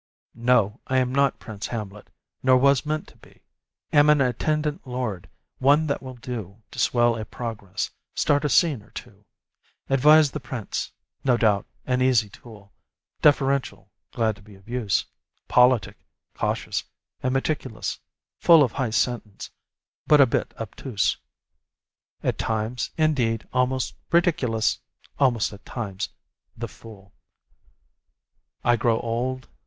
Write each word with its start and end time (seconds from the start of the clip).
No! 0.33 0.79
I 0.87 0.97
am 0.97 1.13
not 1.13 1.37
Prince 1.37 1.67
Hamlet, 1.67 2.09
nor 2.41 2.57
was 2.57 2.87
meant 2.87 3.07
to 3.09 3.17
be; 3.17 3.43
Am 3.93 4.09
an 4.09 4.19
attendant 4.19 4.87
lord, 4.87 5.29
one 5.59 5.85
that 5.85 6.01
will 6.01 6.15
do 6.15 6.59
To 6.71 6.79
swell 6.79 7.15
a 7.15 7.23
progress, 7.23 7.91
start 8.15 8.43
a 8.43 8.49
scene 8.49 8.81
or 8.81 8.89
two, 8.89 9.25
Advise 9.91 10.31
the 10.31 10.39
prince; 10.39 10.91
no 11.23 11.37
doubt, 11.37 11.67
an 11.85 12.01
easy 12.01 12.29
tool, 12.29 12.73
Deferential, 13.21 13.91
glad 14.11 14.35
to 14.37 14.41
be 14.41 14.55
of 14.55 14.67
use, 14.67 15.05
Politic, 15.47 16.03
cautious, 16.33 16.83
and 17.21 17.31
meticulous; 17.35 17.99
Full 18.39 18.63
of 18.63 18.71
high 18.71 18.89
sentence, 18.89 19.51
but 20.07 20.19
a 20.19 20.25
bit 20.25 20.51
obtuse; 20.57 21.17
At 22.23 22.39
times, 22.39 22.89
indeed, 22.97 23.47
almost 23.53 23.93
ridiculous 24.11 24.79
Almost, 25.19 25.53
at 25.53 25.63
times, 25.63 26.09
the 26.57 26.67
Fool. 26.67 27.13
I 28.63 28.75
grow 28.77 28.99
old 29.01 29.47